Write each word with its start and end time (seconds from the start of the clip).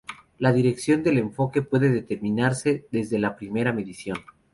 La 0.39 0.51
dirección 0.51 1.03
del 1.03 1.19
enfoque 1.19 1.61
puede 1.61 1.91
determinarse 1.91 2.87
desde 2.91 3.19
la 3.19 3.35
primera 3.35 3.71
medición. 3.71 4.17